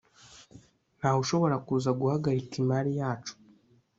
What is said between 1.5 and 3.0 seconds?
kuza guhagarika imari